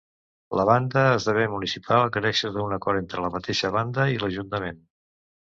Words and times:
La 0.59 0.63
banda 0.69 1.03
esdevé 1.17 1.43
municipal 1.55 2.07
gràcies 2.15 2.57
a 2.57 2.65
un 2.69 2.75
acord 2.79 3.03
entre 3.03 3.23
la 3.27 3.31
mateixa 3.37 3.73
banda 3.79 4.09
i 4.17 4.19
l'Ajuntament. 4.25 4.83